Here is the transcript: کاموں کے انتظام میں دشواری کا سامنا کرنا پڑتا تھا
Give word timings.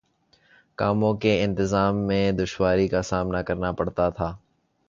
کاموں 0.77 1.13
کے 1.13 1.33
انتظام 1.43 1.97
میں 1.97 2.31
دشواری 2.31 2.87
کا 2.87 3.01
سامنا 3.01 3.41
کرنا 3.41 3.71
پڑتا 3.71 4.09
تھا 4.09 4.35